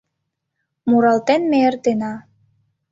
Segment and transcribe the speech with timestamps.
[0.89, 2.13] Муралтен ме эртена